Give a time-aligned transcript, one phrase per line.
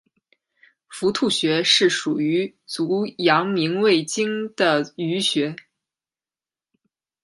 [0.87, 5.55] 伏兔穴是属于足阳明胃经的腧穴。